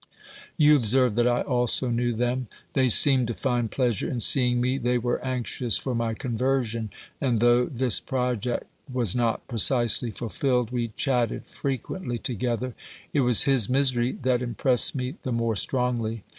You 0.57 0.75
observe 0.75 1.13
that 1.13 1.27
I 1.27 1.41
also 1.41 1.91
knew 1.91 2.11
them. 2.11 2.47
They 2.73 2.89
seemed 2.89 3.27
to 3.27 3.35
find 3.35 3.69
pleasure 3.69 4.09
in 4.09 4.19
seeing 4.19 4.59
me; 4.59 4.79
they 4.79 4.97
were 4.97 5.23
anxious 5.23 5.77
for 5.77 5.93
my 5.93 6.15
conversion• 6.15 6.89
and 7.21 7.39
though 7.39 7.65
this 7.67 8.01
jjroject 8.01 8.63
was 8.91 9.15
not 9.15 9.47
precisely 9.47 10.09
fulfilled, 10.09 10.71
we 10.71 10.85
M 10.85 10.93
178 10.97 11.13
OBERMANN 11.35 11.45
chatted 11.45 11.55
frequently 11.55 12.17
together. 12.17 12.73
It 13.13 13.19
was 13.19 13.43
his 13.43 13.69
misery 13.69 14.13
that 14.23 14.41
im 14.41 14.55
pressed 14.55 14.95
me 14.95 15.17
the 15.21 15.31
more 15.31 15.55
strongly. 15.55 16.23